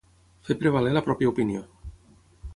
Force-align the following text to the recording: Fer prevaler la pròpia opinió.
Fer 0.47 0.55
prevaler 0.63 0.95
la 0.95 1.03
pròpia 1.09 1.31
opinió. 1.35 1.63